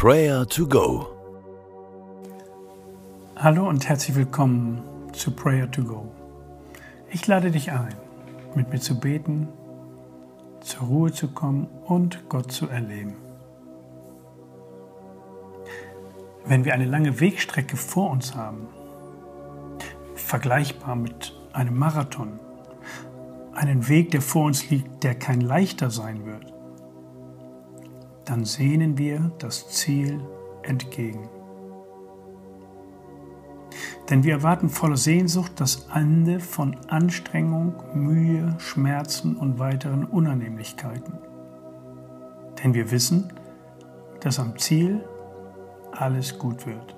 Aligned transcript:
Prayer 0.00 0.46
to 0.46 0.64
Go. 0.64 1.08
Hallo 3.34 3.68
und 3.68 3.88
herzlich 3.88 4.16
willkommen 4.16 4.80
zu 5.12 5.32
Prayer 5.32 5.68
to 5.68 5.82
Go. 5.82 6.06
Ich 7.10 7.26
lade 7.26 7.50
dich 7.50 7.72
ein, 7.72 7.96
mit 8.54 8.70
mir 8.70 8.78
zu 8.78 9.00
beten, 9.00 9.48
zur 10.60 10.86
Ruhe 10.86 11.12
zu 11.12 11.26
kommen 11.26 11.66
und 11.84 12.28
Gott 12.28 12.52
zu 12.52 12.68
erleben. 12.68 13.16
Wenn 16.46 16.64
wir 16.64 16.74
eine 16.74 16.86
lange 16.86 17.18
Wegstrecke 17.18 17.76
vor 17.76 18.12
uns 18.12 18.36
haben, 18.36 18.68
vergleichbar 20.14 20.94
mit 20.94 21.36
einem 21.52 21.76
Marathon, 21.76 22.38
einen 23.52 23.88
Weg, 23.88 24.12
der 24.12 24.22
vor 24.22 24.44
uns 24.44 24.70
liegt, 24.70 25.02
der 25.02 25.16
kein 25.16 25.40
leichter 25.40 25.90
sein 25.90 26.24
wird, 26.24 26.52
dann 28.28 28.44
sehnen 28.44 28.98
wir 28.98 29.32
das 29.38 29.70
Ziel 29.70 30.20
entgegen. 30.62 31.30
Denn 34.10 34.22
wir 34.22 34.32
erwarten 34.32 34.68
voller 34.68 34.98
Sehnsucht 34.98 35.52
das 35.56 35.88
Ende 35.94 36.38
von 36.38 36.76
Anstrengung, 36.88 37.74
Mühe, 37.94 38.54
Schmerzen 38.58 39.36
und 39.36 39.58
weiteren 39.58 40.04
Unannehmlichkeiten. 40.04 41.14
Denn 42.62 42.74
wir 42.74 42.90
wissen, 42.90 43.32
dass 44.20 44.38
am 44.38 44.58
Ziel 44.58 45.04
alles 45.92 46.38
gut 46.38 46.66
wird. 46.66 46.96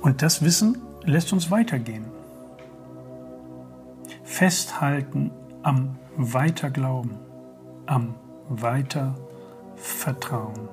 Und 0.00 0.22
das 0.22 0.42
Wissen 0.42 0.78
lässt 1.04 1.32
uns 1.34 1.50
weitergehen. 1.50 2.06
Festhalten 4.24 5.32
am 5.62 5.98
Weiterglauben, 6.16 7.18
am 7.86 8.14
weiter 8.50 9.14
vertrauen. 9.76 10.68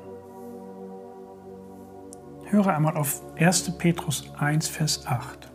Höre 2.46 2.76
einmal 2.76 2.98
auf 2.98 3.22
1. 3.38 3.78
Petrus 3.78 4.32
1, 4.38 4.68
Vers 4.68 5.06
8. 5.06 5.50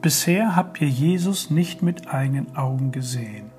Bisher 0.00 0.56
habt 0.56 0.80
ihr 0.80 0.88
Jesus 0.88 1.50
nicht 1.50 1.82
mit 1.82 2.12
eigenen 2.12 2.56
Augen 2.56 2.90
gesehen 2.90 3.50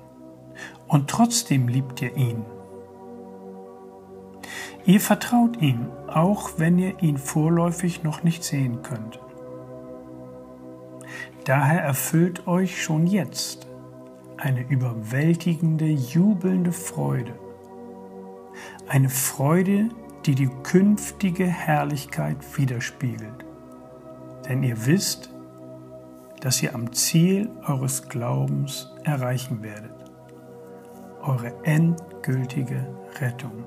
und 0.88 1.08
trotzdem 1.08 1.68
liebt 1.68 2.02
ihr 2.02 2.16
ihn. 2.16 2.44
Ihr 4.84 5.00
vertraut 5.00 5.62
ihm, 5.62 5.86
auch 6.08 6.50
wenn 6.58 6.78
ihr 6.78 7.00
ihn 7.02 7.16
vorläufig 7.16 8.02
noch 8.02 8.24
nicht 8.24 8.44
sehen 8.44 8.82
könnt. 8.82 9.20
Daher 11.44 11.82
erfüllt 11.82 12.46
euch 12.46 12.82
schon 12.82 13.06
jetzt 13.06 13.68
eine 14.42 14.62
überwältigende, 14.62 15.86
jubelnde 15.86 16.72
Freude. 16.72 17.32
Eine 18.88 19.08
Freude, 19.08 19.88
die 20.26 20.34
die 20.34 20.50
künftige 20.64 21.46
Herrlichkeit 21.46 22.36
widerspiegelt. 22.58 23.44
Denn 24.48 24.64
ihr 24.64 24.84
wisst, 24.86 25.32
dass 26.40 26.60
ihr 26.60 26.74
am 26.74 26.92
Ziel 26.92 27.50
eures 27.68 28.08
Glaubens 28.08 28.90
erreichen 29.04 29.62
werdet. 29.62 29.94
Eure 31.22 31.52
endgültige 31.62 32.84
Rettung. 33.20 33.64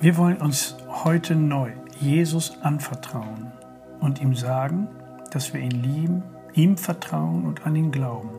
Wir 0.00 0.16
wollen 0.16 0.38
uns 0.38 0.78
heute 1.04 1.36
neu 1.36 1.72
Jesus 2.00 2.56
anvertrauen 2.62 3.52
und 4.00 4.22
ihm 4.22 4.34
sagen, 4.34 4.88
dass 5.36 5.52
wir 5.52 5.60
ihn 5.60 5.82
lieben, 5.82 6.22
ihm 6.54 6.78
vertrauen 6.78 7.44
und 7.44 7.66
an 7.66 7.76
ihn 7.76 7.92
glauben, 7.92 8.30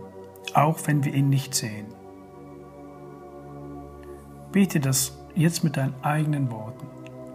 auch 0.56 0.80
wenn 0.88 1.06
wir 1.06 1.14
ihn 1.14 1.30
nicht 1.30 1.54
sehen. 1.54 1.86
Bete 4.52 4.80
das 4.80 5.16
jetzt 5.36 5.64
mit 5.64 5.78
deinen 5.78 5.94
eigenen 6.02 6.50
Worten 6.50 6.88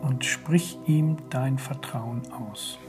und 0.03 0.25
sprich 0.25 0.81
ihm 0.87 1.17
dein 1.31 1.59
Vertrauen 1.59 2.23
aus. 2.33 2.81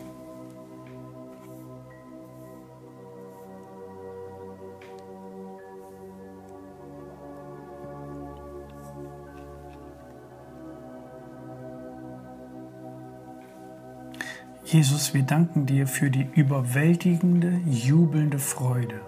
Jesus, 14.74 15.14
wir 15.14 15.22
danken 15.22 15.68
dir 15.68 15.86
für 15.86 16.10
die 16.10 16.28
überwältigende, 16.34 17.62
jubelnde 17.68 18.40
Freude, 18.40 19.02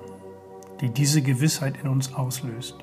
die 0.80 0.90
diese 0.90 1.24
Gewissheit 1.24 1.74
in 1.82 1.90
uns 1.90 2.14
auslöst. 2.14 2.76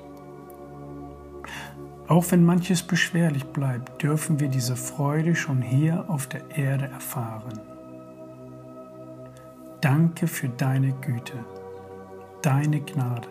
Auch 2.09 2.29
wenn 2.29 2.43
manches 2.43 2.83
beschwerlich 2.83 3.45
bleibt, 3.45 4.03
dürfen 4.03 4.41
wir 4.41 4.49
diese 4.49 4.75
Freude 4.75 5.33
schon 5.33 5.61
hier 5.61 6.09
auf 6.09 6.27
der 6.27 6.41
Erde 6.57 6.87
erfahren. 6.87 7.61
Danke 9.79 10.27
für 10.27 10.49
deine 10.49 10.91
Güte, 10.91 11.45
deine 12.41 12.81
Gnade, 12.81 13.29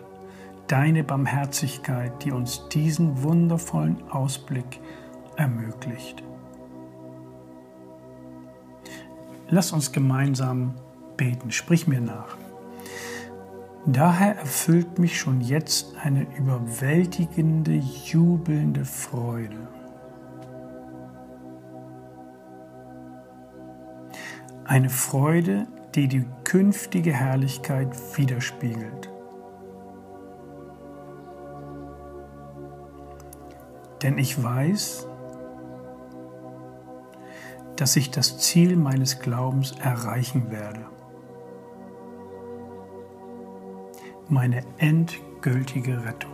deine 0.65 1.03
Barmherzigkeit, 1.03 2.25
die 2.25 2.31
uns 2.31 2.69
diesen 2.69 3.21
wundervollen 3.21 4.01
Ausblick 4.09 4.79
ermöglicht. 5.35 6.23
Lass 9.49 9.71
uns 9.71 9.91
gemeinsam 9.91 10.75
beten. 11.17 11.51
Sprich 11.51 11.87
mir 11.87 12.01
nach. 12.01 12.37
Daher 13.85 14.37
erfüllt 14.37 14.97
mich 14.97 15.19
schon 15.19 15.41
jetzt 15.41 15.97
eine 16.01 16.25
überwältigende, 16.37 17.73
jubelnde 17.73 18.85
Freude. 18.85 19.67
Eine 24.63 24.89
Freude, 24.89 25.67
die 25.95 26.07
die 26.07 26.25
künftige 26.45 27.11
Herrlichkeit 27.11 27.89
widerspiegelt. 28.17 29.09
Denn 34.01 34.17
ich 34.17 34.41
weiß, 34.41 35.07
dass 37.83 37.97
ich 37.97 38.11
das 38.11 38.37
Ziel 38.37 38.77
meines 38.77 39.19
Glaubens 39.19 39.73
erreichen 39.73 40.49
werde. 40.51 40.85
Meine 44.29 44.63
endgültige 44.77 46.05
Rettung. 46.05 46.31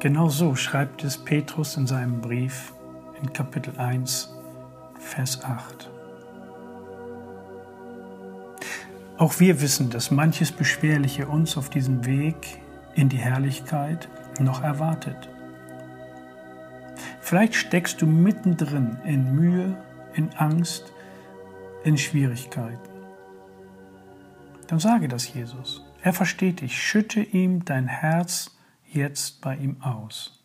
Genau 0.00 0.28
so 0.28 0.56
schreibt 0.56 1.04
es 1.04 1.16
Petrus 1.16 1.76
in 1.76 1.86
seinem 1.86 2.20
Brief 2.20 2.72
in 3.22 3.32
Kapitel 3.32 3.78
1, 3.78 4.34
Vers 4.98 5.44
8. 5.44 5.88
Auch 9.16 9.38
wir 9.38 9.60
wissen, 9.60 9.90
dass 9.90 10.10
manches 10.10 10.50
Beschwerliche 10.50 11.28
uns 11.28 11.56
auf 11.56 11.70
diesem 11.70 12.04
Weg 12.04 12.60
in 12.96 13.08
die 13.08 13.18
Herrlichkeit 13.18 14.08
noch 14.40 14.64
erwartet. 14.64 15.28
Vielleicht 17.30 17.54
steckst 17.54 18.02
du 18.02 18.08
mittendrin 18.08 18.98
in 19.04 19.36
Mühe, 19.36 19.80
in 20.14 20.30
Angst, 20.30 20.92
in 21.84 21.96
Schwierigkeiten. 21.96 22.90
Dann 24.66 24.80
sage 24.80 25.06
das 25.06 25.32
Jesus. 25.32 25.84
Er 26.02 26.12
versteht 26.12 26.60
dich. 26.60 26.76
Schütte 26.76 27.20
ihm 27.20 27.64
dein 27.64 27.86
Herz 27.86 28.50
jetzt 28.84 29.42
bei 29.42 29.54
ihm 29.54 29.80
aus. 29.80 30.39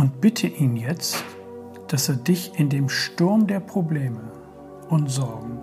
Und 0.00 0.22
bitte 0.22 0.46
ihn 0.46 0.78
jetzt, 0.78 1.22
dass 1.88 2.08
er 2.08 2.16
dich 2.16 2.58
in 2.58 2.70
dem 2.70 2.88
Sturm 2.88 3.46
der 3.46 3.60
Probleme 3.60 4.32
und 4.88 5.10
Sorgen, 5.10 5.58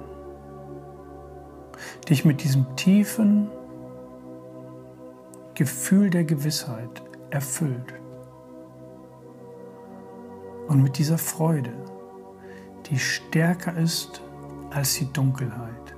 dich 2.08 2.24
mit 2.24 2.44
diesem 2.44 2.76
tiefen 2.76 3.50
Gefühl 5.56 6.12
der 6.12 6.24
Gewissheit 6.24 7.02
erfüllt 7.32 7.96
und 10.68 10.84
mit 10.84 11.00
dieser 11.00 11.18
Freude, 11.18 11.74
die 12.92 13.00
stärker 13.00 13.76
ist 13.76 14.22
als 14.70 14.94
die 15.00 15.12
Dunkelheit. 15.12 15.96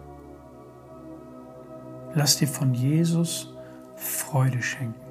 Lass 2.13 2.37
dir 2.37 2.47
von 2.47 2.73
Jesus 2.73 3.53
Freude 3.97 4.61
schenken. 4.61 5.08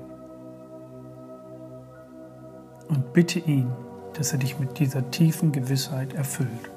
Und 2.88 3.12
bitte 3.12 3.38
ihn, 3.38 3.70
dass 4.14 4.32
er 4.32 4.38
dich 4.38 4.58
mit 4.58 4.78
dieser 4.78 5.10
tiefen 5.10 5.52
Gewissheit 5.52 6.14
erfüllt. 6.14 6.70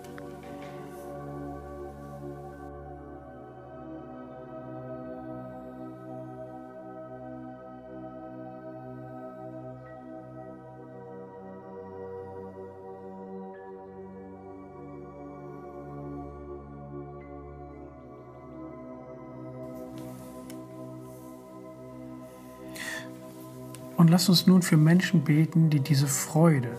Und 24.01 24.09
lass 24.09 24.29
uns 24.29 24.47
nun 24.47 24.63
für 24.63 24.77
Menschen 24.77 25.23
beten, 25.23 25.69
die 25.69 25.79
diese 25.79 26.07
Freude, 26.07 26.75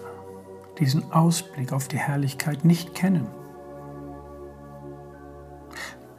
diesen 0.81 1.13
Ausblick 1.13 1.73
auf 1.73 1.87
die 1.87 1.97
Herrlichkeit 1.97 2.65
nicht 2.65 2.97
kennen. 2.97 3.29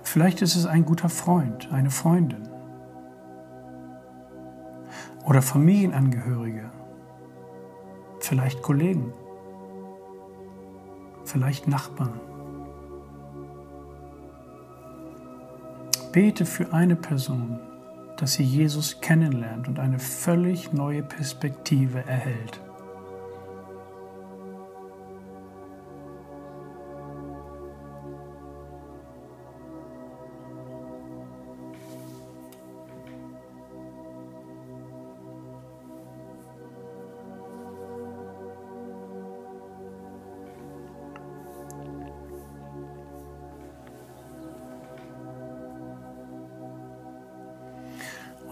Vielleicht 0.01 0.41
ist 0.41 0.55
es 0.55 0.65
ein 0.65 0.85
guter 0.85 1.09
Freund, 1.09 1.69
eine 1.73 1.91
Freundin 1.91 2.47
oder 5.25 5.41
Familienangehörige, 5.41 6.71
vielleicht 8.21 8.61
Kollegen, 8.61 9.11
vielleicht 11.25 11.67
Nachbarn. 11.67 12.17
Bete 16.13 16.45
für 16.45 16.71
eine 16.71 16.95
Person, 16.95 17.59
dass 18.23 18.35
sie 18.35 18.43
Jesus 18.43 19.01
kennenlernt 19.01 19.67
und 19.67 19.79
eine 19.79 19.99
völlig 19.99 20.71
neue 20.71 21.03
Perspektive 21.03 22.05
erhält. 22.07 22.61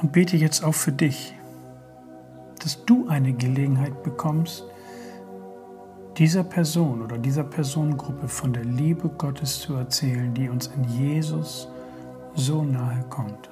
Und 0.02 0.12
bete 0.12 0.36
jetzt 0.36 0.64
auch 0.64 0.74
für 0.74 0.92
dich, 0.92 1.36
dass 2.60 2.84
du 2.86 3.08
eine 3.08 3.34
Gelegenheit 3.34 4.04
bekommst, 4.04 4.64
dieser 6.18 6.44
Person 6.44 7.02
oder 7.02 7.18
dieser 7.18 7.44
Personengruppe 7.44 8.28
von 8.28 8.52
der 8.54 8.66
Liebe 8.66 9.10
Gottes 9.10 9.60
zu 9.60 9.76
erzählen, 9.76 10.34
die 10.34 10.50
uns 10.50 10.68
in 10.68 10.84
Jesus 10.84 11.68
so 12.36 12.64
nahe 12.64 13.04
kommt. 13.10 13.50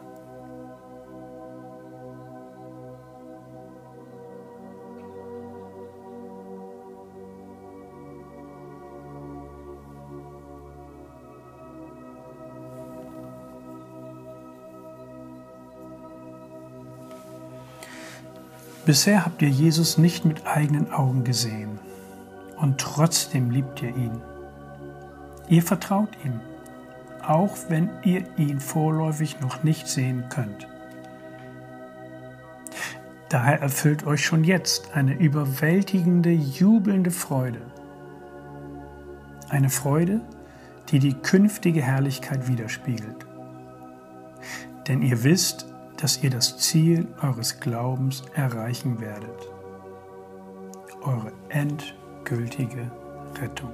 Bisher 18.86 19.26
habt 19.26 19.42
ihr 19.42 19.50
Jesus 19.50 19.98
nicht 19.98 20.26
mit 20.26 20.48
eigenen 20.48 20.92
Augen 20.92 21.24
gesehen 21.24 21.80
und 22.58 22.80
trotzdem 22.80 23.52
liebt 23.52 23.82
ihr 23.82 23.96
ihn. 23.96 24.22
Ihr 25.48 25.64
vertraut 25.64 26.10
ihm, 26.24 26.40
auch 27.26 27.56
wenn 27.70 27.90
ihr 28.04 28.24
ihn 28.38 28.60
vorläufig 28.60 29.40
noch 29.42 29.64
nicht 29.64 29.88
sehen 29.88 30.26
könnt. 30.30 30.68
Daher 33.30 33.62
erfüllt 33.62 34.08
euch 34.08 34.26
schon 34.26 34.44
jetzt 34.44 34.96
eine 34.96 35.14
überwältigende, 35.14 36.32
jubelnde 36.32 37.12
Freude. 37.12 37.62
Eine 39.50 39.70
Freude, 39.70 40.22
die 40.90 40.98
die 40.98 41.14
künftige 41.14 41.82
Herrlichkeit 41.82 42.48
widerspiegelt. 42.48 43.28
Denn 44.88 45.04
ihr 45.04 45.24
wisst, 45.24 45.68
dass 46.00 46.24
ihr 46.24 46.30
das 46.30 46.58
Ziel 46.58 47.08
eures 47.22 47.60
Glaubens 47.60 48.24
erreichen 48.34 49.02
werdet. 49.02 49.50
Eure 51.02 51.34
endgültige 51.50 52.90
Rettung. 53.42 53.72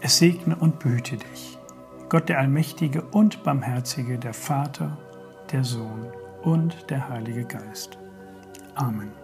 Es 0.00 0.18
segne 0.18 0.54
und 0.56 0.80
behüte 0.80 1.16
dich, 1.16 1.58
Gott 2.10 2.28
der 2.28 2.38
Allmächtige 2.38 3.02
und 3.02 3.42
Barmherzige, 3.42 4.18
der 4.18 4.34
Vater, 4.34 4.98
der 5.50 5.64
Sohn 5.64 6.06
und 6.42 6.90
der 6.90 7.08
Heilige 7.08 7.46
Geist. 7.46 7.96
Amen. 8.74 9.23